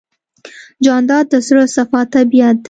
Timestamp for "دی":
2.57-2.59